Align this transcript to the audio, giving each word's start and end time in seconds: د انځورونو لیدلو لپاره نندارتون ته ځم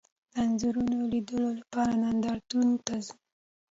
د 0.33 0.35
انځورونو 0.45 0.97
لیدلو 1.11 1.49
لپاره 1.59 1.91
نندارتون 2.03 2.67
ته 2.85 2.93
ځم 3.05 3.17